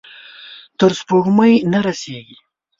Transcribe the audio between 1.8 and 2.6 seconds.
رسیږې